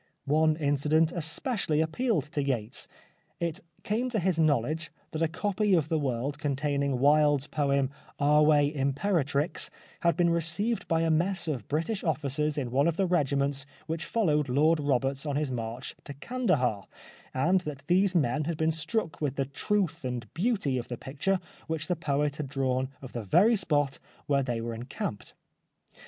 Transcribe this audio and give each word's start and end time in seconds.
One 0.25 0.55
incident 0.55 1.11
especially 1.11 1.79
appealed 1.79 2.23
to 2.31 2.43
Yates. 2.43 2.87
It 3.39 3.59
came 3.83 4.09
to 4.09 4.17
his 4.17 4.39
knowledge 4.39 4.91
that 5.11 5.21
a 5.21 5.27
copy 5.27 5.75
of 5.75 5.89
The 5.89 5.99
World 5.99 6.39
containing 6.39 6.97
Wilde's 6.97 7.45
poem 7.45 7.91
Ave 8.19 8.73
Imperatrix 8.73 9.69
had 9.99 10.17
been 10.17 10.31
received 10.31 10.87
by 10.87 11.01
a 11.01 11.11
mess 11.11 11.47
of 11.47 11.67
British 11.67 12.03
officers 12.03 12.57
in 12.57 12.71
one 12.71 12.87
of 12.87 12.97
the 12.97 13.05
regiments 13.05 13.67
which 13.85 14.03
followed 14.05 14.49
Lord 14.49 14.79
Roberts 14.79 15.23
on 15.23 15.35
his 15.35 15.51
march 15.51 15.93
to 16.05 16.15
Kandahar, 16.15 16.87
and 17.31 17.61
that 17.61 17.83
these 17.85 18.15
men 18.15 18.45
had 18.45 18.57
been 18.57 18.71
struck 18.71 19.21
with 19.21 19.35
the 19.35 19.45
truth 19.45 20.03
and 20.03 20.33
beauty 20.33 20.79
of 20.79 20.87
the 20.87 20.97
picture 20.97 21.39
which 21.67 21.87
the 21.87 21.95
poet 21.95 22.37
had 22.37 22.47
drawn 22.49 22.89
of 23.03 23.13
the 23.13 23.21
very 23.23 23.55
spot 23.55 23.99
where 24.25 24.41
they 24.41 24.61
were 24.61 24.73
encamped. 24.73 25.35